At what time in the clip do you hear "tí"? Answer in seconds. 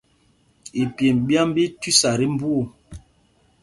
2.19-2.25